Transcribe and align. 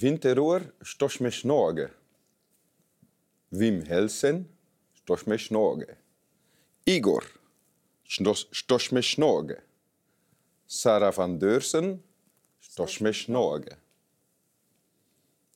Winterur 0.00 0.72
stoch 0.80 1.20
me 1.20 1.30
snorge. 1.30 1.90
Wim 3.48 3.82
Helsen 3.86 4.48
stoch 4.92 5.26
me 5.26 5.38
snorge. 5.38 5.96
Igor 6.84 7.24
me 8.92 9.02
snorge. 9.02 9.62
Sarah 10.66 11.12
van 11.12 11.38
Deursen 11.38 12.02
stoch 12.58 13.00
me 13.00 13.12
snorge. 13.12 13.76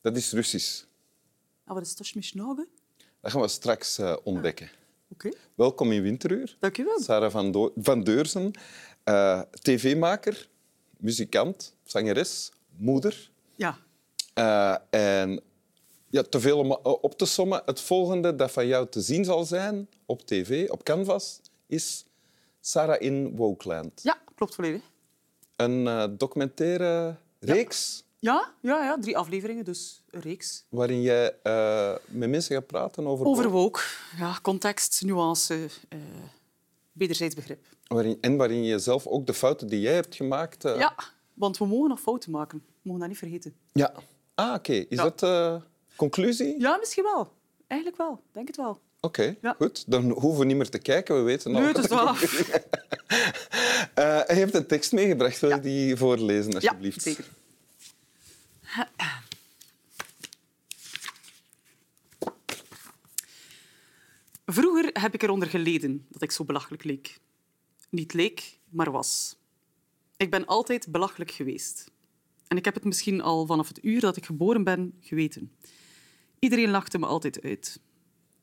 Dat 0.01 0.15
is 0.17 0.31
Russisch. 0.33 0.83
Ah, 1.65 1.73
wat 1.77 1.99
is 1.99 2.13
met 2.13 2.23
snogen? 2.25 2.67
Dat 3.21 3.31
gaan 3.31 3.41
we 3.41 3.47
straks 3.47 3.97
eh, 3.97 4.15
ontdekken. 4.23 4.69
Oké, 5.07 5.29
Welkom 5.55 5.91
in 5.91 6.01
Winteruur. 6.01 6.55
dank 6.59 6.77
u 6.77 6.83
wel. 6.85 6.99
Sarah 6.99 7.31
van, 7.31 7.51
Do- 7.51 7.73
van 7.75 8.03
Deurzen, 8.03 8.51
eh, 9.03 9.41
tv-maker, 9.61 10.47
muzikant, 10.97 11.75
zangeres, 11.83 12.51
moeder. 12.77 13.31
Ja, 13.55 13.77
Eh, 14.33 14.75
en 14.89 15.41
ja, 16.09 16.21
te 16.23 16.39
veel 16.39 16.57
om 16.57 16.71
eh, 16.71 16.77
op 16.83 17.17
te 17.17 17.25
sommen. 17.25 17.61
Het 17.65 17.79
volgende 17.79 18.35
dat 18.35 18.51
van 18.51 18.67
jou 18.67 18.87
te 18.89 19.01
zien 19.01 19.25
zal 19.25 19.45
zijn 19.45 19.89
op 20.05 20.21
tv, 20.25 20.69
op 20.69 20.83
Canvas, 20.83 21.41
is 21.67 22.05
Sarah 22.59 23.01
in 23.01 23.35
Wokeland. 23.35 24.01
ja 24.03 24.17
klopt 24.35 24.55
volledig. 24.55 24.81
Een 25.55 25.87
eh, 25.87 26.03
documentaire 26.17 27.15
reeks 27.39 28.03
Ja, 28.19 28.53
ja, 28.61 28.83
ja, 28.83 28.97
drie 28.99 29.17
afleveringen, 29.17 29.65
dus 29.65 30.03
een 30.09 30.21
reeks. 30.21 30.65
waarin 30.69 31.01
jij 31.01 31.35
met 32.05 32.29
mensen 32.29 32.55
gaat 32.55 32.67
praten 32.67 33.07
over... 33.07 33.25
Over 33.25 33.49
woke. 33.49 33.81
Ja, 34.17 34.39
context, 34.41 35.01
nuance, 35.05 35.69
eh 35.89 35.99
wederzijds 36.91 37.35
begrip. 37.35 37.65
Waarin, 37.87 38.17
en 38.21 38.37
waarin 38.37 38.63
je 38.63 38.79
zelf 38.79 39.07
ook 39.07 39.25
de 39.25 39.33
fouten 39.33 39.67
die 39.67 39.79
jij 39.79 39.93
hebt 39.93 40.15
gemaakt... 40.15 40.63
Ja, 40.63 40.95
want 41.33 41.57
we 41.57 41.65
mogen 41.65 41.89
nog 41.89 41.99
fouten 41.99 42.31
maken. 42.31 42.57
We 42.57 42.79
mogen 42.81 42.99
dat 42.99 43.09
niet 43.09 43.17
vergeten. 43.17 43.55
ja. 43.73 43.93
Ah, 44.41 44.53
oké. 44.53 44.73
Is 44.73 44.85
Ja. 44.89 45.03
dat 45.03 45.19
de 45.19 45.61
conclusie? 45.95 46.59
Ja, 46.59 46.77
misschien 46.77 47.03
wel. 47.03 47.33
Eigenlijk 47.67 48.01
wel. 48.01 48.21
Denk 48.31 48.47
het 48.47 48.57
wel. 48.57 48.79
Oké, 48.99 49.35
Ja. 49.41 49.55
goed. 49.57 49.83
Dan 49.87 50.09
hoeven 50.09 50.39
we 50.39 50.45
niet 50.45 50.55
meer 50.55 50.69
te 50.69 50.77
kijken. 50.79 51.15
We 51.15 51.21
weten 51.21 51.55
al. 51.55 51.59
Nee, 51.61 51.67
het 51.69 51.77
is 51.77 51.87
wel 51.87 52.07
af. 52.09 52.21
Eh, 53.93 54.19
hij 54.25 54.35
heeft 54.35 54.53
een 54.53 54.67
tekst 54.67 54.91
meegebracht. 54.91 55.39
Wil 55.39 55.49
je 55.49 55.59
die 55.59 55.95
voorlezen, 55.95 56.51
Ja, 56.51 56.55
alsjeblieft? 56.57 57.01
zeker. 57.01 57.25
Vroeger 64.45 64.89
heb 64.93 65.13
ik 65.13 65.23
eronder 65.23 65.47
geleden 65.49 66.05
dat 66.09 66.21
ik 66.21 66.31
zo 66.31 66.43
belachelijk 66.43 66.83
leek. 66.83 67.19
Niet 67.89 68.13
leek, 68.13 68.57
maar 68.69 68.91
was. 68.91 69.35
Ik 70.17 70.29
ben 70.31 70.45
altijd 70.45 70.87
belachelijk 70.91 71.31
geweest. 71.31 71.91
En 72.51 72.57
ik 72.57 72.65
heb 72.65 72.73
het 72.73 72.83
misschien 72.83 73.21
al 73.21 73.45
vanaf 73.45 73.67
het 73.67 73.83
uur 73.83 73.99
dat 73.99 74.17
ik 74.17 74.25
geboren 74.25 74.63
ben 74.63 74.93
geweten. 74.99 75.51
Iedereen 76.39 76.69
lachte 76.69 76.99
me 76.99 77.05
altijd 77.05 77.41
uit. 77.41 77.79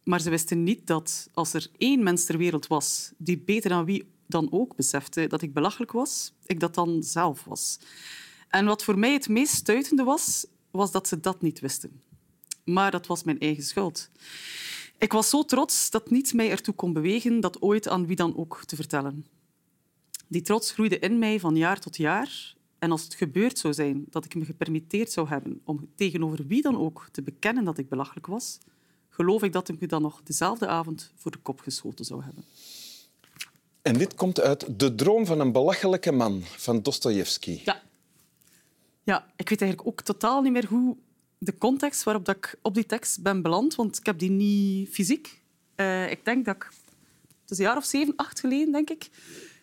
Maar 0.04 0.20
ze 0.20 0.30
wisten 0.30 0.62
niet 0.62 0.86
dat 0.86 1.28
als 1.32 1.52
er 1.52 1.68
één 1.78 2.02
mens 2.02 2.24
ter 2.24 2.38
wereld 2.38 2.66
was 2.66 3.12
die 3.18 3.38
beter 3.38 3.70
dan 3.70 3.84
wie 3.84 4.12
dan 4.26 4.52
ook 4.52 4.76
besefte 4.76 5.26
dat 5.26 5.42
ik 5.42 5.52
belachelijk 5.52 5.92
was, 5.92 6.32
ik 6.46 6.60
dat 6.60 6.74
dan 6.74 7.02
zelf 7.02 7.44
was. 7.44 7.78
En 8.48 8.64
wat 8.64 8.84
voor 8.84 8.98
mij 8.98 9.12
het 9.12 9.28
meest 9.28 9.54
stuitende 9.54 10.04
was, 10.04 10.46
was 10.70 10.90
dat 10.90 11.08
ze 11.08 11.20
dat 11.20 11.42
niet 11.42 11.60
wisten. 11.60 12.02
Maar 12.64 12.90
dat 12.90 13.06
was 13.06 13.24
mijn 13.24 13.38
eigen 13.38 13.64
schuld. 13.64 14.10
Ik 14.98 15.12
was 15.12 15.28
zo 15.28 15.44
trots 15.44 15.90
dat 15.90 16.10
niets 16.10 16.32
mij 16.32 16.50
ertoe 16.50 16.74
kon 16.74 16.92
bewegen 16.92 17.40
dat 17.40 17.62
ooit 17.62 17.88
aan 17.88 18.06
wie 18.06 18.16
dan 18.16 18.36
ook 18.36 18.64
te 18.64 18.76
vertellen. 18.76 19.26
Die 20.28 20.42
trots 20.42 20.72
groeide 20.72 20.98
in 20.98 21.18
mij 21.18 21.40
van 21.40 21.56
jaar 21.56 21.80
tot 21.80 21.96
jaar. 21.96 22.56
En 22.78 22.90
als 22.90 23.02
het 23.02 23.14
gebeurd 23.14 23.58
zou 23.58 23.74
zijn 23.74 24.04
dat 24.10 24.24
ik 24.24 24.34
me 24.34 24.44
gepermitteerd 24.44 25.12
zou 25.12 25.28
hebben 25.28 25.60
om 25.64 25.88
tegenover 25.94 26.46
wie 26.46 26.62
dan 26.62 26.78
ook 26.78 27.08
te 27.12 27.22
bekennen 27.22 27.64
dat 27.64 27.78
ik 27.78 27.88
belachelijk 27.88 28.26
was, 28.26 28.58
geloof 29.08 29.42
ik 29.42 29.52
dat 29.52 29.68
ik 29.68 29.80
me 29.80 29.86
dan 29.86 30.02
nog 30.02 30.20
dezelfde 30.22 30.66
avond 30.66 31.12
voor 31.16 31.30
de 31.30 31.38
kop 31.38 31.60
geschoten 31.60 32.04
zou 32.04 32.22
hebben. 32.22 32.44
En 33.82 33.98
dit 33.98 34.14
komt 34.14 34.40
uit 34.40 34.78
De 34.80 34.94
droom 34.94 35.26
van 35.26 35.40
een 35.40 35.52
belachelijke 35.52 36.12
man 36.12 36.42
van 36.42 36.82
Dostoevsky. 36.82 37.60
Ja. 37.64 37.82
Ja, 39.02 39.26
ik 39.36 39.48
weet 39.48 39.60
eigenlijk 39.60 39.90
ook 39.90 40.00
totaal 40.00 40.42
niet 40.42 40.52
meer 40.52 40.66
hoe 40.66 40.96
de 41.38 41.58
context 41.58 42.02
waarop 42.02 42.24
dat 42.24 42.36
ik 42.36 42.58
op 42.62 42.74
die 42.74 42.86
tekst 42.86 43.22
ben 43.22 43.42
beland, 43.42 43.74
want 43.74 43.98
ik 43.98 44.06
heb 44.06 44.18
die 44.18 44.30
niet 44.30 44.88
fysiek. 44.88 45.42
Eh, 45.74 46.10
ik 46.10 46.24
denk 46.24 46.44
dat 46.44 46.54
ik... 46.54 46.70
Het 47.42 47.50
is 47.50 47.58
een 47.58 47.64
jaar 47.64 47.76
of 47.76 47.84
zeven, 47.84 48.16
acht 48.16 48.40
geleden, 48.40 48.72
denk 48.72 48.90
ik. 48.90 49.08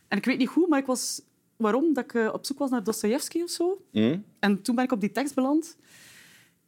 En 0.07 0.17
ik 0.17 0.25
weet 0.25 0.37
niet 0.37 0.49
hoe, 0.49 0.67
maar 0.67 0.79
ik 0.79 0.85
was... 0.85 1.21
Waarom? 1.57 1.93
Dat 1.93 2.03
ik 2.03 2.13
eh, 2.13 2.29
op 2.33 2.45
zoek 2.45 2.59
was 2.59 2.69
naar 2.69 2.83
Dostoevsky 2.83 3.41
of 3.41 3.49
zo. 3.49 3.81
Hm? 3.91 4.17
En 4.39 4.61
toen 4.61 4.75
ben 4.75 4.83
ik 4.83 4.91
op 4.91 4.99
die 5.01 5.11
tekst 5.11 5.35
beland. 5.35 5.75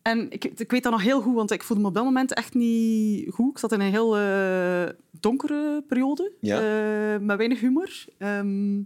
En 0.01 0.31
ik, 0.31 0.43
ik 0.45 0.71
weet 0.71 0.83
dat 0.83 0.91
nog 0.91 1.01
heel 1.01 1.21
goed, 1.21 1.35
want 1.35 1.51
ik 1.51 1.63
voelde 1.63 1.81
me 1.81 1.87
op 1.89 1.95
dat 1.95 2.03
moment 2.03 2.33
echt 2.33 2.53
niet 2.53 3.33
goed. 3.33 3.51
Ik 3.51 3.57
zat 3.57 3.71
in 3.71 3.79
een 3.79 3.91
heel 3.91 4.17
eh, 4.17 4.89
donkere 5.19 5.83
periode, 5.87 6.31
Ja. 6.41 6.57
eh, 7.13 7.19
met 7.21 7.37
weinig 7.37 7.59
humor. 7.59 8.05
Ehm, 8.17 8.79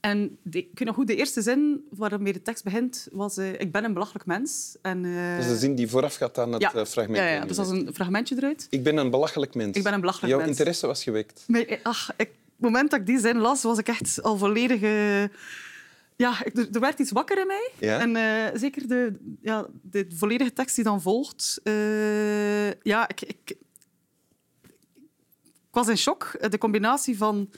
en 0.00 0.38
de, 0.42 0.58
ik 0.58 0.78
weet 0.78 0.84
nog 0.88 0.94
goed, 0.94 1.06
de 1.06 1.16
eerste 1.16 1.42
zin 1.42 1.84
waarmee 1.90 2.32
de 2.32 2.42
tekst 2.42 2.64
begint 2.64 3.08
was 3.12 3.38
ik 3.38 3.72
ben 3.72 3.84
een 3.84 3.92
belachelijk 3.92 4.26
mens. 4.26 4.76
En, 4.82 5.02
Dat 5.02 5.44
is 5.44 5.48
de 5.50 5.56
zin 5.58 5.74
die 5.74 5.88
voorafgaat 5.88 6.38
aan 6.38 6.52
het 6.52 6.62
ja, 6.62 6.86
fragment. 6.86 7.16
ja, 7.16 7.28
ja, 7.28 7.44
dus 7.44 7.56
dat 7.56 7.66
is 7.66 7.72
een 7.72 7.94
fragmentje 7.94 8.34
eruit. 8.36 8.66
Ik 8.70 8.82
ben 8.82 8.96
een 8.96 9.10
belachelijk 9.10 9.54
mens. 9.54 9.76
Ik 9.76 9.82
ben 9.82 9.92
een 9.92 10.00
belachelijk 10.00 10.28
Jouw 10.28 10.38
mens. 10.38 10.50
interesse 10.50 10.86
was 10.86 11.02
gewekt. 11.02 11.44
Maar, 11.46 11.78
ach, 11.82 12.10
ik, 12.16 12.30
moment 12.60 12.90
dat 12.90 13.00
ik 13.00 13.06
die 13.06 13.18
zin 13.18 13.38
las, 13.38 13.62
was 13.62 13.78
ik 13.78 13.88
echt 13.88 14.22
al 14.22 14.36
volledig... 14.36 14.80
ja, 16.16 16.44
er, 16.44 16.68
er 16.72 16.80
werd 16.80 16.98
iets 16.98 17.10
wakker 17.10 17.38
in 17.40 17.46
mij. 17.46 17.70
Ja? 17.78 17.98
En 17.98 18.16
eh, 18.16 18.58
zeker 18.58 18.88
de, 18.88 19.18
ja, 19.40 19.66
de 19.82 20.06
volledige 20.08 20.52
tekst 20.52 20.74
die 20.74 20.84
dan 20.84 21.02
volgt. 21.02 21.60
eh, 21.62 22.72
ja, 22.72 23.08
ik, 23.08 23.20
ik, 23.20 23.50
ik 23.50 23.56
was 25.70 25.88
in 25.88 25.98
shock. 25.98 26.50
De 26.50 26.58
combinatie 26.58 27.16
van 27.16 27.50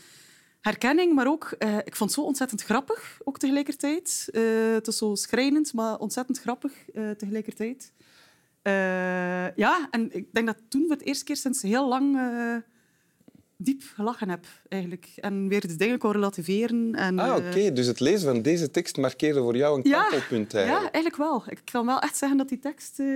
herkenning, 0.60 1.14
maar 1.14 1.26
ook... 1.26 1.54
eh, 1.58 1.76
ik 1.76 1.96
vond 1.96 2.10
het 2.10 2.19
zo 2.20 2.26
ontzettend 2.26 2.62
grappig, 2.62 3.19
ook 3.24 3.38
tegelijkertijd. 3.38 4.28
Het 4.74 4.86
is 4.86 4.96
zo 4.96 5.14
schrijnend, 5.14 5.72
maar 5.72 5.98
ontzettend 5.98 6.40
grappig 6.40 6.72
tegelijkertijd. 7.16 7.92
Ja, 9.56 9.88
en 9.90 10.14
ik 10.16 10.32
denk 10.32 10.46
dat 10.46 10.62
toen 10.69 10.82
voor 10.82 10.96
het 10.96 11.04
eerste 11.04 11.24
keer 11.24 11.36
sinds 11.36 11.62
heel 11.62 11.88
lang... 11.88 12.19
diep 13.62 13.83
gelachen 13.95 14.28
heb, 14.28 14.47
eigenlijk. 14.69 15.12
En 15.17 15.49
weer 15.49 15.61
de 15.61 15.77
dingen 15.77 15.99
kon 15.99 16.12
relativeren. 16.12 16.95
En, 16.95 17.19
Ah, 17.19 17.28
eh, 17.28 17.47
oké. 17.47 17.73
Dus 17.73 17.87
het 17.87 18.00
lezen 18.00 18.33
van 18.33 18.43
deze 18.43 18.71
tekst 18.71 18.97
markeerde 18.97 19.41
voor 19.41 19.56
jou 19.56 19.77
een 19.81 19.89
ja, 19.91 20.00
kantelpunt 20.03 20.53
ja, 20.53 20.59
eigenlijk. 20.59 20.95
eigenlijk 20.95 21.17
wel. 21.17 21.43
Ik 21.47 21.61
kan 21.65 21.87
wel 21.87 21.99
echt 22.00 22.17
zeggen 22.17 22.39
dat 22.39 22.49
die 22.49 22.59
tekst 22.59 22.99
eh, 23.00 23.06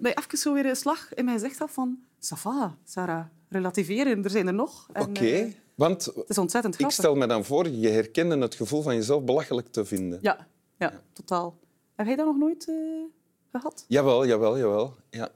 mij 0.00 0.14
even 0.14 0.38
zo 0.38 0.54
weer 0.54 0.66
een 0.66 0.76
slag 0.76 1.14
in 1.14 1.24
mijn 1.24 1.38
gezicht 1.38 1.58
had 1.58 1.70
van... 1.70 1.98
Ça 2.20 2.36
va, 2.38 2.76
Sarah. 2.84 3.24
Relativeren, 3.48 4.24
er 4.24 4.30
zijn 4.30 4.46
er 4.46 4.54
nog. 4.54 4.88
Oké. 4.94 5.24
eh, 5.26 5.46
Want 5.74 6.04
het 6.04 6.28
is 6.28 6.38
ontzettend 6.38 6.74
ik 6.74 6.80
grappig. 6.80 6.98
stel 6.98 7.14
me 7.14 7.26
dan 7.26 7.44
voor, 7.44 7.68
je 7.68 7.88
herkende 7.88 8.38
het 8.38 8.54
gevoel 8.54 8.82
van 8.82 8.94
jezelf 8.94 9.24
belachelijk 9.24 9.68
te 9.68 9.84
vinden. 9.84 10.18
Ja, 10.22 10.46
ja, 10.78 11.00
totaal. 11.12 11.58
Heb 11.94 12.06
jij 12.06 12.16
dat 12.16 12.26
nog 12.26 12.36
nooit 12.36 12.68
eh, 12.68 12.74
gehad? 13.52 13.84
Jawel, 13.88 14.26
jawel, 14.26 14.58
jawel. 14.58 14.96
Ja. 15.10 15.30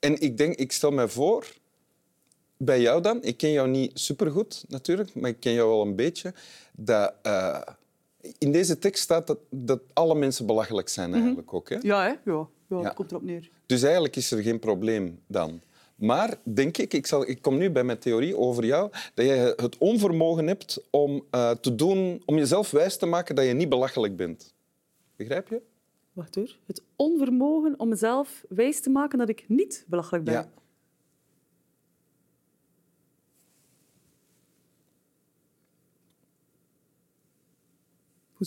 En 0.00 0.20
ik 0.20 0.36
denk, 0.36 0.54
ik 0.54 0.72
stel 0.72 0.90
me 0.90 1.08
voor, 1.08 1.46
bij 2.64 2.80
jou 2.80 3.02
dan, 3.02 3.22
ik 3.22 3.36
ken 3.36 3.52
jou 3.52 3.68
niet 3.68 3.90
supergoed 3.98 4.64
natuurlijk, 4.68 5.14
maar 5.14 5.30
ik 5.30 5.40
ken 5.40 5.52
jou 5.52 5.68
wel 5.68 5.82
een 5.82 5.96
beetje, 5.96 6.34
dat 6.72 7.14
eh, 7.22 7.60
in 8.38 8.52
deze 8.52 8.78
tekst 8.78 9.02
staat 9.02 9.26
dat, 9.26 9.38
dat 9.50 9.80
alle 9.92 10.14
mensen 10.14 10.46
belachelijk 10.46 10.88
zijn 10.88 11.14
eigenlijk 11.14 11.54
ook. 11.54 11.68
Hè? 11.68 11.76
Ja, 11.80 12.02
hè? 12.02 12.32
Ja, 12.32 12.48
ja, 12.68 12.88
komt 12.88 13.10
erop 13.10 13.22
neer. 13.22 13.50
Dus 13.66 13.82
eigenlijk 13.82 14.16
is 14.16 14.30
er 14.30 14.42
geen 14.42 14.58
probleem 14.58 15.20
dan. 15.26 15.60
Maar 15.94 16.36
denk 16.42 16.78
ik, 16.78 16.92
ik, 16.92 17.06
zal, 17.06 17.28
ik 17.28 17.42
kom 17.42 17.58
nu 17.58 17.70
bij 17.70 17.84
mijn 17.84 17.98
theorie 17.98 18.36
over 18.36 18.64
jou, 18.64 18.90
dat 19.14 19.26
je 19.26 19.54
het 19.56 19.78
onvermogen 19.78 20.46
hebt 20.46 20.82
om, 20.90 21.24
eh, 21.30 21.50
te 21.50 21.74
doen, 21.74 22.22
om 22.24 22.36
jezelf 22.36 22.70
wijs 22.70 22.96
te 22.96 23.06
maken 23.06 23.34
dat 23.34 23.46
je 23.46 23.52
niet 23.52 23.68
belachelijk 23.68 24.16
bent. 24.16 24.54
Begrijp 25.16 25.48
je? 25.48 25.60
Wacht 26.12 26.34
hoor. 26.34 26.56
Het 26.66 26.82
onvermogen 26.96 27.74
om 27.78 27.88
mezelf 27.88 28.44
wijs 28.48 28.80
te 28.80 28.90
maken 28.90 29.18
dat 29.18 29.28
ik 29.28 29.44
niet 29.48 29.84
belachelijk 29.88 30.24
ben. 30.24 30.34
Ja. 30.34 30.48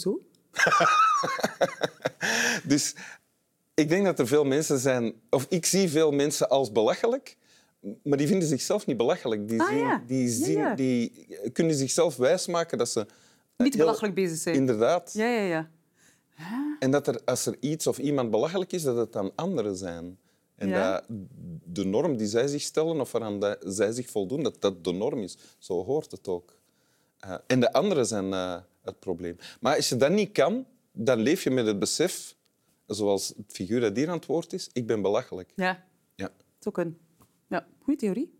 Hoezo? 0.03 0.21
Dus 2.67 2.95
ik 3.73 3.89
denk 3.89 4.05
dat 4.05 4.19
er 4.19 4.27
veel 4.27 4.43
mensen 4.43 4.79
zijn, 4.79 5.13
of 5.29 5.45
ik 5.49 5.65
zie 5.65 5.89
veel 5.89 6.11
mensen 6.11 6.49
als 6.49 6.71
belachelijk, 6.71 7.37
maar 8.03 8.17
die 8.17 8.27
vinden 8.27 8.47
zichzelf 8.47 8.85
niet 8.85 8.97
belachelijk. 8.97 9.47
Die, 9.47 9.61
Ah, 9.61 9.67
zien, 9.67 9.77
ja. 9.77 10.03
die, 10.07 10.29
zien, 10.29 10.57
ja. 10.57 10.75
die 10.75 11.27
kunnen 11.53 11.75
zichzelf 11.75 12.15
wijsmaken 12.15 12.77
dat 12.77 12.89
ze... 12.89 13.05
Niet 13.57 13.73
heel- 13.73 13.85
belachelijk 13.85 14.13
bezig 14.15 14.37
zijn. 14.37 14.55
Inderdaad. 14.55 15.13
Ja, 15.13 15.25
ja, 15.27 15.41
ja. 15.41 15.69
En 16.79 16.91
dat 16.91 17.07
er, 17.07 17.21
als 17.25 17.45
er 17.45 17.55
iets 17.59 17.87
of 17.87 17.97
iemand 17.97 18.31
belachelijk 18.31 18.71
is, 18.73 18.83
dat 18.83 18.97
het 18.97 19.13
dan 19.13 19.31
anderen 19.35 19.75
zijn. 19.75 20.19
En 20.55 20.71
dat 20.71 21.03
de 21.63 21.85
norm 21.85 22.17
die 22.17 22.27
zij 22.27 22.47
zich 22.47 22.61
stellen 22.61 22.99
of 23.01 23.11
waaraan 23.11 23.39
dat 23.39 23.57
zij 23.65 23.91
zich 23.91 24.09
voldoen, 24.09 24.43
dat 24.43 24.61
dat 24.61 24.83
de 24.83 24.91
norm 24.91 25.19
is. 25.19 25.37
Zo 25.57 25.83
hoort 25.85 26.11
het 26.11 26.27
ook. 26.27 26.55
Eh, 27.19 27.33
en 27.47 27.59
de 27.59 27.73
anderen 27.73 28.05
zijn 28.05 28.33
eh, 28.33 28.55
het 28.87 28.99
probleem. 28.99 29.37
Maar 29.59 29.75
als 29.75 29.89
je 29.89 29.95
dat 29.97 30.11
niet 30.11 30.31
kan, 30.31 30.65
dan 30.91 31.19
leef 31.19 31.43
je 31.43 31.49
met 31.51 31.65
het 31.65 31.79
besef 31.79 32.35
zoals 32.85 33.27
het 33.27 33.51
figuur 33.51 33.79
dat 33.79 33.95
hier 33.95 34.07
aan 34.09 34.15
het 34.15 34.25
woord 34.25 34.53
is, 34.53 34.69
ik 34.73 34.87
ben 34.87 35.01
belachelijk. 35.01 35.51
Ja, 35.55 35.85
Ja. 36.15 36.29
zo 36.59 36.71
kunnen. 36.71 36.97
Ja, 37.47 37.67
goede 37.83 37.99
theorie. 37.99 38.33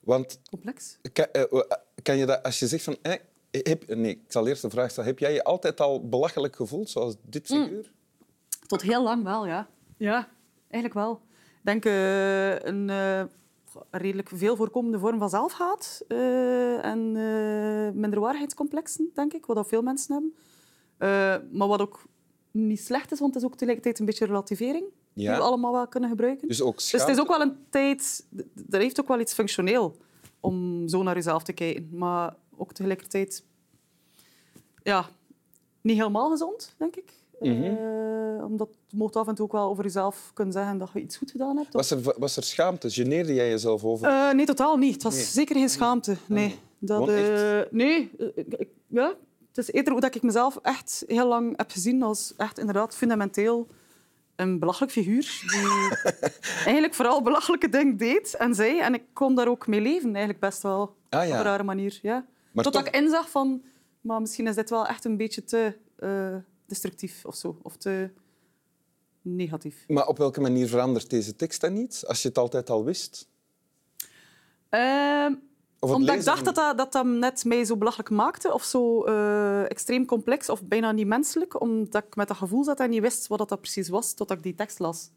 Want 0.00 0.40
Complex. 0.50 0.98
kan, 1.12 1.26
eh, 1.32 1.42
eh, 1.42 1.60
kan 2.02 2.16
je 2.16 2.26
dat, 2.26 2.42
als 2.42 2.58
je 2.58 2.66
zegt 2.66 2.84
van... 2.84 2.96
eh, 3.02 3.12
heb, 3.50 3.94
nee, 3.94 4.10
ik 4.12 4.20
zal 4.32 4.46
eerst 4.46 4.62
de 4.62 4.70
vraag 4.70 4.90
stellen. 4.90 5.08
Heb 5.08 5.18
jij 5.18 5.32
je 5.32 5.44
altijd 5.44 5.80
al 5.80 6.08
belachelijk 6.08 6.56
gevoeld, 6.56 6.90
zoals 6.90 7.16
dit 7.22 7.46
figuur? 7.46 7.92
Tot 8.66 8.82
heel 8.82 9.02
lang 9.02 9.22
wel, 9.24 9.46
ja. 9.46 9.68
Ja, 9.96 10.28
eigenlijk 10.68 10.94
wel. 10.94 11.20
Ik 11.32 11.60
denk 11.62 11.84
eh, 11.84 12.58
een 12.58 12.90
redelijk 13.90 14.28
veel 14.34 14.56
voorkomende 14.56 14.98
vorm 14.98 15.18
van 15.18 15.30
zelfhaat 15.30 16.04
eh, 16.08 16.84
en 16.84 17.16
eh, 17.16 18.00
minderwaardigheidscomplexen, 18.00 19.10
denk 19.14 19.32
ik, 19.32 19.46
wat 19.46 19.56
dat 19.56 19.68
veel 19.68 19.82
mensen 19.82 20.12
hebben. 20.12 20.34
Eh, 20.98 21.36
maar 21.58 21.68
wat 21.68 21.80
ook 21.80 22.04
niet 22.50 22.80
slecht 22.80 23.12
is, 23.12 23.20
want 23.20 23.34
het 23.34 23.42
is 23.42 23.48
ook 23.48 23.56
tegelijkertijd 23.56 23.98
een 23.98 24.06
beetje 24.06 24.26
relativering 24.26 24.84
die 25.14 25.28
we 25.28 25.38
allemaal 25.38 25.72
wel 25.72 25.88
kunnen 25.88 26.10
gebruiken. 26.10 26.48
Dus 26.48 26.62
ook 26.62 26.76
Dus 26.76 26.92
het 26.92 27.08
is 27.08 27.18
ook 27.18 27.28
wel 27.28 27.40
een 27.40 27.56
tijd... 27.70 28.26
Er 28.70 28.80
heeft 28.80 29.00
ook 29.00 29.08
wel 29.08 29.20
iets 29.20 29.34
functioneel 29.34 29.96
om 30.40 30.88
zo 30.88 31.02
naar 31.02 31.14
jezelf 31.14 31.42
te 31.42 31.52
kijken. 31.52 31.88
Maar 31.92 32.36
ook 32.56 32.72
tegelijkertijd... 32.72 33.44
Ja, 34.82 35.08
niet 35.80 35.96
helemaal 35.96 36.30
gezond, 36.30 36.74
denk 36.78 36.96
ik. 36.96 37.12
Mhm. 37.40 37.62
Eh, 37.64 38.44
omdat 38.44 38.68
je 38.88 38.96
mocht 38.96 39.16
af 39.16 39.28
en 39.28 39.34
toe 39.34 39.44
ook 39.44 39.52
wel 39.52 39.68
over 39.68 39.84
jezelf 39.84 40.30
kunnen 40.34 40.52
zeggen 40.54 40.78
dat 40.78 40.90
je 40.92 41.00
iets 41.00 41.16
goed 41.16 41.30
gedaan 41.30 41.56
hebt. 41.56 41.72
Was 41.72 41.90
er, 41.90 42.14
was 42.18 42.36
er 42.36 42.42
schaamte? 42.42 42.90
Geneerde 42.90 43.34
jij 43.34 43.48
jezelf 43.48 43.84
over? 43.84 44.08
Eh, 44.08 44.30
nee, 44.32 44.46
totaal 44.46 44.76
niet. 44.76 44.92
Het 44.94 45.02
was 45.02 45.14
Nee. 45.14 45.24
zeker 45.24 45.56
geen 45.56 45.68
schaamte. 45.68 46.16
Nee. 46.26 46.58
Dat, 46.78 47.08
eh, 47.08 47.60
nee. 47.70 48.10
ja. 48.86 49.14
Het 49.48 49.58
is 49.58 49.72
eerder 49.72 49.92
hoe 49.92 50.00
dat 50.00 50.14
ik 50.14 50.22
mezelf 50.22 50.58
echt 50.62 51.04
heel 51.06 51.26
lang 51.28 51.56
heb 51.56 51.70
gezien 51.70 52.02
als 52.02 52.34
echt 52.36 52.58
inderdaad 52.58 52.96
fundamenteel 52.96 53.66
een 54.36 54.58
belachelijk 54.58 54.92
figuur 54.92 55.42
die 55.46 55.98
eigenlijk 56.64 56.94
vooral 56.94 57.22
belachelijke 57.22 57.68
dingen 57.68 57.96
deed 57.96 58.34
en 58.36 58.54
zei. 58.54 58.78
En 58.80 58.94
ik 58.94 59.02
kon 59.12 59.34
daar 59.34 59.48
ook 59.48 59.66
mee 59.66 59.80
leven, 59.80 60.08
eigenlijk 60.08 60.40
best 60.40 60.62
wel. 60.62 60.94
Ah, 61.08 61.26
ja. 61.26 61.32
Op 61.32 61.38
een 61.38 61.42
rare 61.42 61.62
manier, 61.62 61.98
ja. 62.02 62.26
Maar 62.52 62.64
Totdat 62.64 62.84
toch- 62.84 62.94
ik 62.94 63.00
inzag 63.00 63.30
van... 63.30 63.62
Maar 64.00 64.20
misschien 64.20 64.46
is 64.46 64.54
dit 64.54 64.70
wel 64.70 64.86
echt 64.86 65.04
een 65.04 65.16
beetje 65.16 65.44
te 65.44 65.72
destructief 66.70 67.24
of 67.24 67.34
zo. 67.34 67.58
Of 67.62 67.76
te 67.76 68.10
negatief. 69.22 69.84
Maar 69.88 70.06
op 70.06 70.18
welke 70.18 70.40
manier 70.40 70.68
verandert 70.68 71.10
deze 71.10 71.36
tekst 71.36 71.60
dan 71.60 71.72
niet? 71.72 72.04
Als 72.06 72.22
je 72.22 72.28
het 72.28 72.38
altijd 72.38 72.70
al 72.70 72.84
wist? 72.84 73.28
Ehm, 74.68 75.34
Omdat 75.78 76.16
ik 76.16 76.24
dacht 76.24 76.44
dat 76.44 76.54
dat, 76.54 76.78
dat 76.78 76.92
dat 76.92 77.06
net 77.06 77.44
mij 77.44 77.64
zo 77.64 77.76
belachelijk 77.76 78.10
maakte 78.10 78.52
of 78.52 78.64
zo 78.64 79.04
eh, 79.04 79.70
extreem 79.70 80.04
complex 80.06 80.48
of 80.48 80.64
bijna 80.64 80.92
niet 80.92 81.06
menselijk, 81.06 81.60
omdat 81.60 82.04
ik 82.04 82.16
met 82.16 82.28
dat 82.28 82.36
gevoel 82.36 82.64
zat 82.64 82.80
en 82.80 82.90
niet 82.90 83.00
wist 83.00 83.26
wat 83.26 83.38
dat, 83.38 83.48
dat 83.48 83.60
precies 83.60 83.88
was 83.88 84.14
totdat 84.14 84.36
ik 84.36 84.42
die 84.42 84.54
tekst 84.54 84.78
las. 84.78 85.10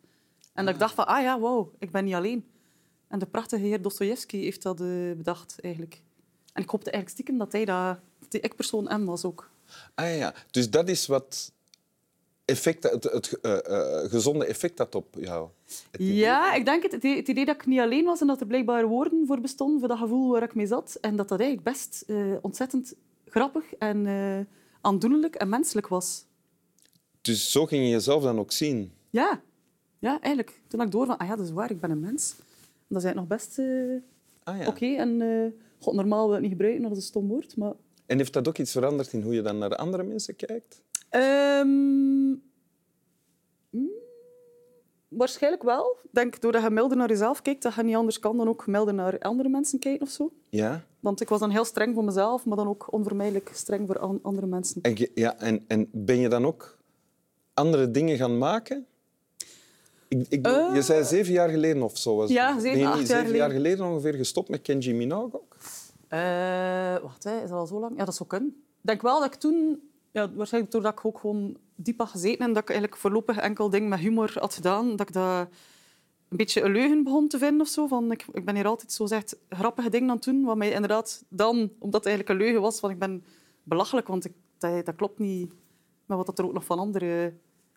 En 0.53 0.65
dat 0.65 0.73
ik 0.73 0.79
dacht 0.79 0.93
van, 0.93 1.07
ah 1.07 1.21
ja, 1.21 1.39
wauw, 1.39 1.71
ik 1.79 1.91
ben 1.91 2.05
niet 2.05 2.13
alleen. 2.13 2.45
En 3.07 3.19
de 3.19 3.25
prachtige 3.25 3.63
heer 3.65 3.81
Dostoevsky 3.81 4.37
heeft 4.37 4.61
dat 4.61 4.81
eh, 4.81 5.11
bedacht, 5.17 5.55
eigenlijk. 5.61 6.01
En 6.53 6.63
ik 6.63 6.69
hoopte 6.69 6.91
eigenlijk 6.91 7.09
stiekem 7.09 7.37
dat 7.37 7.51
hij 7.51 7.65
dat, 7.65 7.99
die 8.29 8.41
ik-persoon 8.41 9.01
M 9.01 9.05
was 9.05 9.25
ook. 9.25 9.49
Ah 9.95 10.17
ja, 10.17 10.33
dus 10.51 10.69
dat 10.69 10.89
is 10.89 11.05
wat 11.05 11.51
effect, 12.45 12.83
het, 12.83 13.03
het 13.03 13.39
eh, 13.41 13.57
eh, 13.65 14.09
gezonde 14.09 14.45
effect 14.45 14.77
had 14.77 14.95
op 14.95 15.15
jou. 15.19 15.49
Ja, 15.91 16.53
ik 16.53 16.65
denk 16.65 16.83
het, 16.83 16.91
het, 16.91 17.03
idee 17.03 17.45
dat 17.45 17.55
ik 17.55 17.65
niet 17.65 17.79
alleen 17.79 18.05
was 18.05 18.21
en 18.21 18.27
dat 18.27 18.39
er 18.39 18.47
blijkbaar 18.47 18.87
woorden 18.87 19.27
voor 19.27 19.41
bestonden 19.41 19.79
voor 19.79 19.87
dat 19.87 19.97
gevoel 19.97 20.31
waar 20.31 20.43
ik 20.43 20.55
mee 20.55 20.67
zat. 20.67 20.97
En 21.01 21.15
dat 21.15 21.29
dat 21.29 21.39
eigenlijk 21.39 21.69
best 21.69 22.03
eh, 22.07 22.33
ontzettend 22.41 22.95
grappig 23.25 23.73
en 23.73 24.07
aandoenlijk 24.81 25.35
en 25.35 25.49
menselijk 25.49 25.87
was. 25.87 26.25
Dus 27.21 27.51
zo 27.51 27.65
ging 27.65 27.83
je 27.83 27.89
jezelf 27.89 28.23
dan 28.23 28.39
ook 28.39 28.51
zien. 28.51 28.91
Ja, 29.09 29.41
ja 29.99 30.19
eigenlijk. 30.21 30.61
Toen 30.67 30.79
had 30.79 30.87
ik 30.87 30.93
door 30.93 31.05
van, 31.05 31.17
ah 31.17 31.27
ja, 31.27 31.35
dat 31.35 31.45
is 31.45 31.51
waar, 31.51 31.71
ik 31.71 31.79
ben 31.79 31.91
een 31.91 31.99
mens. 31.99 32.35
En 32.37 32.95
dat 32.95 32.97
is 32.97 33.03
eigenlijk 33.03 33.29
nog 33.29 33.39
best 33.39 33.57
Ah, 34.43 34.57
ja. 34.57 34.67
oké. 34.67 34.85
En 34.85 35.53
god, 35.79 35.93
normaal 35.93 36.27
wil 36.27 36.35
ik 36.37 36.41
het 36.41 36.41
niet 36.41 36.51
gebruiken, 36.51 36.81
dat 36.81 36.91
is 36.91 36.97
een 36.97 37.03
stom 37.03 37.27
woord. 37.27 37.57
Maar, 37.57 37.73
En 38.13 38.19
heeft 38.19 38.33
dat 38.33 38.47
ook 38.47 38.57
iets 38.57 38.71
veranderd 38.71 39.13
in 39.13 39.21
hoe 39.21 39.33
je 39.33 39.41
dan 39.41 39.57
naar 39.57 39.75
andere 39.75 40.03
mensen 40.03 40.35
kijkt? 40.35 40.81
Ehm, 41.09 41.67
mm, 43.69 43.89
waarschijnlijk 45.07 45.63
wel. 45.63 45.97
Ik 46.03 46.09
denk, 46.11 46.41
doordat 46.41 46.63
je 46.63 46.69
milder 46.69 46.97
naar 46.97 47.09
jezelf 47.09 47.41
kijkt, 47.41 47.63
dat 47.63 47.73
je 47.73 47.83
niet 47.83 47.95
anders 47.95 48.19
kan 48.19 48.37
dan 48.37 48.47
ook 48.47 48.67
milder 48.67 48.93
naar 48.93 49.19
andere 49.19 49.49
mensen 49.49 49.79
kijken 49.79 50.01
of 50.05 50.11
zo. 50.11 50.31
Ja. 50.49 50.83
Want 50.99 51.21
ik 51.21 51.29
was 51.29 51.39
dan 51.39 51.49
heel 51.49 51.65
streng 51.65 51.93
voor 51.93 52.03
mezelf, 52.03 52.45
maar 52.45 52.57
dan 52.57 52.67
ook 52.67 52.91
onvermijdelijk 52.91 53.49
streng 53.53 53.87
voor 53.87 53.99
an- 53.99 54.19
andere 54.21 54.47
mensen. 54.47 54.81
En, 54.81 54.95
ja, 55.13 55.37
en, 55.37 55.63
en 55.67 55.87
ben 55.91 56.17
je 56.19 56.27
dan 56.29 56.45
ook 56.45 56.77
andere 57.53 57.91
dingen 57.91 58.17
gaan 58.17 58.37
maken? 58.37 58.85
Ik, 60.07 60.25
ik, 60.29 60.45
je 60.73 60.81
zei 60.81 61.03
zeven 61.03 61.33
jaar 61.33 61.49
geleden 61.49 61.81
of 61.81 61.97
zo. 61.97 62.15
Was. 62.15 62.29
Eh. 62.29 62.35
Ja, 62.35 62.59
zeven, 62.59 62.61
ben 62.63 62.71
je 62.71 62.77
niet 62.77 62.87
acht 62.87 63.07
jaar 63.07 63.21
zeven 63.21 63.35
jaar 63.35 63.49
geleden. 63.49 63.71
geleden 63.71 63.85
ongeveer 63.93 64.13
gestopt 64.13 64.49
met 64.49 64.61
Kenji 64.61 64.93
Minogue 64.93 65.33
ook? 65.41 65.57
Eh, 66.13 66.97
wacht, 67.01 67.23
hè, 67.23 67.43
is 67.43 67.49
dat 67.49 67.59
al 67.59 67.65
zo 67.65 67.79
lang? 67.79 67.97
Ja, 67.97 68.05
dat 68.05 68.15
zou 68.15 68.29
kunnen. 68.29 68.49
Ik 68.49 68.81
denk 68.81 69.01
wel 69.01 69.19
dat 69.19 69.33
ik 69.33 69.39
toen, 69.39 69.89
ja, 70.11 70.33
waarschijnlijk 70.33 70.73
doordat 70.73 70.91
ik 70.91 71.05
ook 71.05 71.19
gewoon 71.19 71.57
diep 71.75 71.97
had 71.99 72.09
gezeten 72.09 72.45
en 72.45 72.53
dat 72.53 72.61
ik 72.61 72.69
eigenlijk 72.69 72.99
voorlopig 72.99 73.37
enkel 73.37 73.69
dingen 73.69 73.89
met 73.89 73.99
humor 73.99 74.33
had 74.39 74.53
gedaan, 74.53 74.95
dat 74.95 75.07
ik 75.07 75.13
dat 75.13 75.47
een 76.29 76.37
beetje 76.37 76.61
een 76.61 76.71
leugen 76.71 77.03
begon 77.03 77.27
te 77.27 77.37
vinden 77.37 77.61
of 77.61 77.67
zo. 77.67 77.87
Van, 77.87 78.11
ik, 78.11 78.25
ik 78.31 78.45
ben 78.45 78.55
hier 78.55 78.67
altijd 78.67 78.91
zo 78.91 79.05
zegt 79.05 79.37
grappige 79.49 79.89
dingen 79.89 80.09
aan 80.09 80.15
het 80.15 80.25
doen, 80.25 80.43
wat 80.43 80.57
mij 80.57 80.71
inderdaad 80.71 81.23
dan, 81.29 81.55
omdat 81.79 82.03
het 82.03 82.05
eigenlijk 82.05 82.29
een 82.29 82.45
leugen 82.45 82.61
was, 82.61 82.79
van 82.79 82.89
ik 82.89 82.99
ben 82.99 83.23
belachelijk, 83.63 84.07
want 84.07 84.25
ik, 84.25 84.33
dat, 84.57 84.95
klopt 84.95 85.19
niet 85.19 85.53
met 86.05 86.17
wat 86.17 86.39
er 86.39 86.45
ook 86.45 86.53
nog 86.53 86.65
van 86.65 86.79
andere 86.79 87.33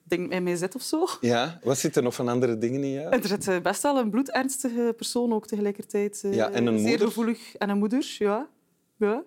dingen 0.09 0.31
in 0.31 0.43
mij 0.43 0.57
zit 0.57 0.75
of 0.75 0.83
zo. 0.83 1.07
Ja. 1.21 1.59
Wat 1.63 1.79
zit 1.79 1.97
er 1.97 2.03
nog 2.03 2.15
van 2.15 2.29
andere 2.29 2.59
dingen 2.59 2.83
in 2.85 2.91
jou? 2.91 3.09
Er 3.17 3.27
zit 3.29 3.49
eh, 3.49 3.61
best 3.61 3.83
wel 3.83 3.99
een 3.99 4.11
bloedernstige 4.11 4.95
persoon 4.97 5.33
ook 5.33 5.47
tegelijkertijd. 5.47 6.21
eh, 6.25 6.35
Ja, 6.35 6.51
en 6.51 6.67
een 6.67 6.79
Zeer 6.79 6.89
moeder. 6.89 7.07
gevoelig. 7.07 7.55
En 7.57 7.69
een 7.69 7.79
moeder, 7.79 8.15
ja. 8.19 8.49
ja. 8.97 9.23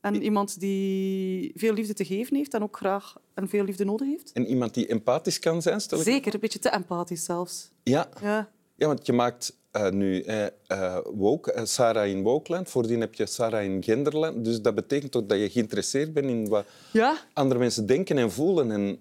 En 0.00 0.22
iemand 0.22 0.60
die 0.60 1.52
veel 1.54 1.72
liefde 1.72 1.94
te 1.94 2.04
geven 2.04 2.36
heeft 2.36 2.54
en 2.54 2.62
ook 2.62 2.76
graag 2.76 3.16
en 3.34 3.48
veel 3.48 3.64
liefde 3.64 3.84
nodig 3.84 4.08
heeft. 4.08 4.32
En 4.32 4.46
iemand 4.46 4.74
die 4.74 4.86
empathisch 4.86 5.38
kan 5.38 5.62
zijn, 5.62 5.80
stel 5.80 5.98
ik? 5.98 6.04
Zeker, 6.04 6.34
een 6.34 6.40
beetje 6.40 6.58
te 6.58 6.68
empathisch 6.68 7.24
zelfs. 7.24 7.70
Ja. 7.82 8.08
Ja. 8.22 8.48
ja, 8.76 8.86
want 8.86 9.06
je 9.06 9.12
maakt 9.12 9.56
eh, 9.70 9.90
nu 9.90 10.20
eh, 10.20 10.98
woke, 11.14 11.60
Sarah 11.64 12.08
in 12.08 12.22
Wokeland. 12.22 12.70
Voordien 12.70 13.00
heb 13.00 13.14
je 13.14 13.26
Sarah 13.26 13.64
in 13.64 13.82
Genderland. 13.82 14.44
Dus 14.44 14.60
dat 14.62 14.74
betekent 14.74 15.16
ook 15.16 15.28
dat 15.28 15.38
je 15.38 15.50
geïnteresseerd 15.50 16.12
bent 16.12 16.26
in 16.26 16.48
wat 16.48 16.66
Ja. 16.92 17.16
andere 17.32 17.60
mensen 17.60 17.86
denken 17.86 18.18
en 18.18 18.30
voelen. 18.32 18.70
En 18.70 18.98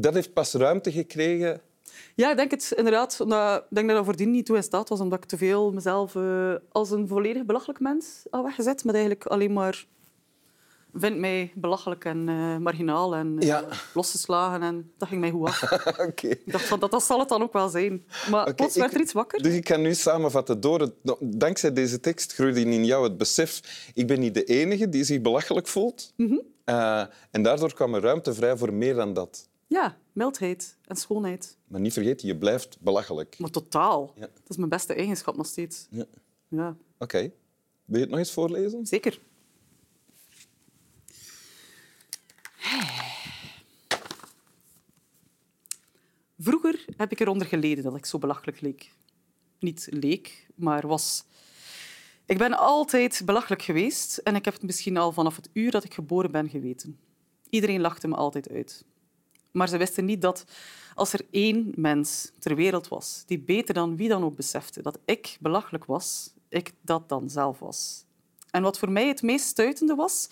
dat 0.00 0.14
heeft 0.14 0.32
pas 0.32 0.52
ruimte 0.54 0.92
gekregen. 0.92 1.60
ja, 2.14 2.30
ik 2.30 2.36
denk 2.36 2.50
het 2.50 2.72
inderdaad. 2.76 3.20
Omdat, 3.20 3.58
ik 3.58 3.64
denk 3.68 3.86
dat 3.86 3.96
dat 3.96 4.04
voordien 4.04 4.30
niet 4.30 4.46
toe 4.46 4.56
in 4.56 4.62
staat 4.62 4.88
was, 4.88 5.00
omdat 5.00 5.18
ik 5.18 5.24
te 5.28 5.36
veel 5.36 5.72
mezelf 5.72 6.16
eh, 6.16 6.54
als 6.72 6.90
een 6.90 7.08
volledig 7.08 7.44
belachelijk 7.44 7.80
mens 7.80 8.22
had 8.30 8.42
weggezet. 8.44 8.84
Met 8.84 8.94
eigenlijk 8.94 9.26
alleen 9.26 9.52
maar 9.52 9.86
vind 10.98 11.18
mij 11.18 11.52
belachelijk 11.54 12.04
en 12.04 12.28
eh, 12.28 12.56
marginaal 12.56 13.14
en 13.14 13.36
eh, 13.38 13.46
Ja. 13.46 13.64
losgeslagen. 13.94 14.62
En 14.62 14.92
dat 14.98 15.08
ging 15.08 15.20
mij 15.20 15.30
goed 15.30 15.46
af. 15.48 15.62
Oké. 16.08 16.26
Ik 16.28 16.52
dacht 16.52 16.64
van, 16.64 16.80
dat, 16.80 16.90
dat 16.90 17.02
zal 17.04 17.18
het 17.18 17.28
dan 17.28 17.42
ook 17.42 17.52
wel 17.52 17.68
zijn. 17.68 18.04
Maar 18.30 18.42
Oké, 18.42 18.54
plots 18.54 18.76
werd 18.76 18.90
ik- 18.90 18.96
er 18.96 19.02
iets 19.02 19.12
wakker. 19.12 19.42
Dus 19.42 19.54
ik 19.54 19.64
kan 19.64 19.80
nu 19.82 19.94
samenvatten. 19.94 20.60
Door 20.60 20.80
het, 20.80 20.92
dankzij 21.20 21.72
deze 21.72 22.00
tekst 22.00 22.34
groeide 22.34 22.60
in 22.60 22.84
jou 22.84 23.04
het 23.04 23.16
besef... 23.18 23.60
Ik 23.94 24.06
ben 24.06 24.20
niet 24.20 24.34
de 24.34 24.44
enige 24.44 24.88
die 24.88 25.04
zich 25.04 25.20
belachelijk 25.20 25.66
voelt. 25.66 26.12
Mhm. 26.16 26.38
En 27.30 27.42
daardoor 27.42 27.74
kwam 27.74 27.94
er 27.94 28.00
ruimte 28.02 28.34
vrij 28.34 28.56
voor 28.56 28.72
meer 28.72 28.94
dan 28.94 29.12
dat. 29.12 29.48
Ja, 29.66 29.98
mildheid 30.12 30.76
en 30.84 30.96
schoonheid. 30.96 31.56
Maar 31.66 31.80
niet 31.80 31.92
vergeten, 31.92 32.28
je 32.28 32.36
blijft 32.36 32.80
belachelijk. 32.80 33.38
Maar 33.38 33.50
totaal. 33.50 34.12
Ja. 34.14 34.20
Dat 34.26 34.48
is 34.48 34.56
mijn 34.56 34.68
beste 34.68 34.94
eigenschap 34.94 35.36
nog 35.36 35.46
steeds. 35.46 35.86
Ja. 35.90 36.04
Ja, 36.48 36.76
Oké. 36.98 37.18
Wil 37.84 37.96
je 37.96 38.00
het 38.00 38.10
nog 38.10 38.18
eens 38.18 38.32
voorlezen? 38.32 38.86
zeker. 38.86 39.20
Vroeger 46.38 46.84
heb 46.96 47.12
ik 47.12 47.20
eronder 47.20 47.46
geleden 47.46 47.84
dat 47.84 47.96
ik 47.96 48.06
zo 48.06 48.18
belachelijk 48.18 48.60
leek. 48.60 48.92
Niet 49.58 49.86
leek, 49.90 50.46
maar 50.54 50.86
was. 50.86 51.24
Ik 52.26 52.38
ben 52.38 52.58
altijd 52.58 53.22
belachelijk 53.24 53.62
geweest 53.62 54.16
en 54.16 54.34
ik 54.34 54.44
heb 54.44 54.54
het 54.54 54.62
misschien 54.62 54.96
al 54.96 55.12
vanaf 55.12 55.36
het 55.36 55.48
uur 55.52 55.70
dat 55.70 55.84
ik 55.84 55.94
geboren 55.94 56.30
ben 56.30 56.48
geweten. 56.48 56.98
Iedereen 57.50 57.80
lachte 57.80 58.08
me 58.08 58.14
altijd 58.14 58.48
uit. 58.50 58.84
Maar 59.56 59.68
ze 59.68 59.76
wisten 59.76 60.04
niet 60.04 60.22
dat 60.22 60.44
als 60.94 61.12
er 61.12 61.26
één 61.30 61.72
mens 61.74 62.32
ter 62.38 62.54
wereld 62.54 62.88
was 62.88 63.22
die 63.26 63.38
beter 63.38 63.74
dan 63.74 63.96
wie 63.96 64.08
dan 64.08 64.24
ook 64.24 64.36
besefte 64.36 64.82
dat 64.82 64.98
ik 65.04 65.36
belachelijk 65.40 65.84
was, 65.84 66.34
ik 66.48 66.72
dat 66.80 67.08
dan 67.08 67.30
zelf 67.30 67.58
was. 67.58 68.04
En 68.50 68.62
wat 68.62 68.78
voor 68.78 68.90
mij 68.90 69.08
het 69.08 69.22
meest 69.22 69.46
stuitende 69.46 69.94
was, 69.94 70.28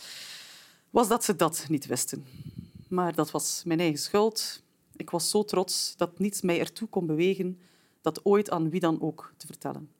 was 0.90 1.08
dat 1.08 1.24
ze 1.24 1.36
dat 1.36 1.66
niet 1.68 1.86
wisten. 1.86 2.26
Maar 2.88 3.14
dat 3.14 3.30
was 3.30 3.62
mijn 3.64 3.80
eigen 3.80 3.98
schuld. 3.98 4.62
Ik 4.96 5.10
was 5.10 5.30
zo 5.30 5.44
trots 5.44 5.94
dat 5.96 6.18
niets 6.18 6.40
mij 6.40 6.58
ertoe 6.58 6.88
kon 6.88 7.06
bewegen 7.06 7.60
dat 8.00 8.24
ooit 8.24 8.50
aan 8.50 8.70
wie 8.70 8.80
dan 8.80 9.00
ook 9.00 9.32
te 9.36 9.46
vertellen. 9.46 9.90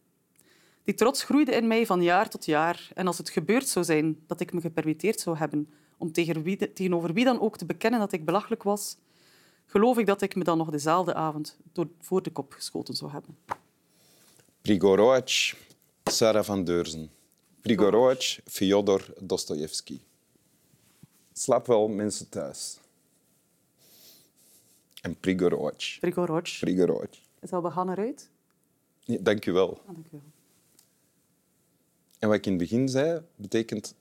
Die 0.83 0.95
trots 0.95 1.23
groeide 1.23 1.52
in 1.52 1.66
mij 1.66 1.87
van 1.87 2.02
jaar 2.02 2.28
tot 2.28 2.45
jaar. 2.45 2.90
En 2.95 3.07
als 3.07 3.19
het 3.19 3.31
gebeurd 3.31 3.69
zou 3.69 3.85
zijn 3.85 4.19
dat 4.26 4.40
ik 4.40 4.52
me 4.52 4.61
gepermitteerd 4.61 5.21
zou 5.21 5.37
hebben 5.37 5.69
om 5.99 6.12
tegen 6.12 6.43
wie, 6.43 6.73
tegenover 6.73 7.12
wie 7.12 7.25
dan 7.25 7.40
ook 7.40 7.57
te 7.57 7.64
bekennen 7.64 8.00
dat 8.00 8.12
ik 8.12 8.25
belachelijk 8.25 8.62
was, 8.62 8.97
geloof 9.66 9.99
ik 9.99 10.06
dat 10.06 10.23
ik 10.23 10.35
me 10.35 10.44
dan 10.44 10.59
nog 10.59 10.71
dezelfde 10.71 11.14
avond 11.14 11.56
door, 11.73 11.88
voor 12.00 12.23
de 12.23 12.30
kop 12.30 12.52
geschoten 12.52 12.94
zou 12.94 13.11
hebben. 13.11 13.38
Prigorowitsch, 14.62 15.54
Sarah 16.04 16.44
van 16.44 16.64
Deurzen. 16.64 17.11
Prigorowitsch, 17.61 18.38
Fyodor 18.44 19.06
Dostoevsky. 19.21 20.00
Slaap 21.33 21.66
wel 21.66 21.88
mensen 21.88 22.28
thuis. 22.28 22.78
En 25.00 25.16
Prigorowitsch. 25.21 25.99
Prigorowitsch. 26.00 26.61
Prigorowitsch. 26.61 27.21
Is 27.40 27.50
dat 27.50 27.62
we 27.62 27.71
gaan 27.71 27.90
eruit? 27.90 28.30
Nee, 29.06 29.23
dank 29.23 29.47
u 29.47 29.52
wel. 29.52 29.78
Ah, 29.78 29.87
dank 29.94 30.06
u 30.06 30.09
wel. 30.11 30.23
En 32.18 32.28
wat 32.28 32.37
ik 32.38 32.47
in 32.47 32.52
het 32.52 32.61
begin 32.61 32.88
zei, 32.88 33.23
betekent... 33.37 33.94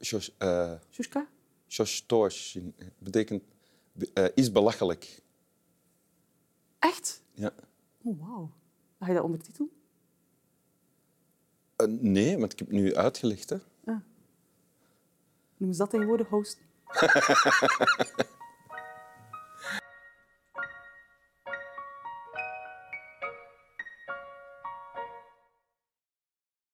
Shos- 0.00 0.34
eh, 0.38 0.72
Shushka? 0.90 1.26
Shoshtoshin 1.68 2.74
betekent 2.98 3.42
eh, 4.14 4.24
is 4.34 4.52
belachelijk. 4.52 5.22
Echt? 6.78 7.22
Ja. 7.32 7.52
Oh, 8.02 8.20
wauw. 8.20 8.50
Ga 9.00 9.06
je 9.06 9.14
dat 9.14 9.24
ondertitelen? 9.24 9.70
Eh, 11.76 11.86
nee, 11.86 12.38
want 12.38 12.52
ik 12.52 12.58
heb 12.58 12.68
het 12.68 12.76
nu 12.76 12.96
uitgelegd. 12.96 13.50
Hè. 13.50 13.56
Noem 15.62 15.72
ze 15.72 15.78
dat 15.78 15.90
tegenwoordig 15.90 16.28
hosten? 16.28 16.64